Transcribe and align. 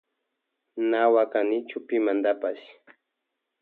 Na 0.89 1.01
wakanichu 1.13 1.77
pimantapash. 1.87 2.61